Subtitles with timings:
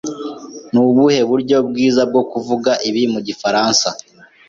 [0.71, 3.89] Nubuhe buryo bwiza bwo kuvuga ibi mu gifaransa?